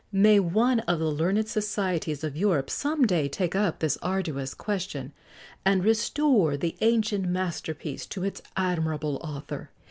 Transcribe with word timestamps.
[XX 0.07 0.07
65] 0.07 0.21
May 0.23 0.39
one 0.39 0.79
of 0.79 0.97
the 0.97 1.11
learned 1.11 1.47
societies 1.47 2.23
of 2.23 2.35
Europe 2.35 2.71
some 2.71 3.05
day 3.05 3.29
take 3.29 3.55
up 3.55 3.77
this 3.81 3.99
arduous 4.01 4.55
question, 4.55 5.11
and 5.63 5.83
restore 5.85 6.57
the 6.57 6.75
ancient 6.81 7.27
masterpiece 7.27 8.07
to 8.07 8.23
its 8.23 8.41
admirable 8.57 9.17
author. 9.17 9.69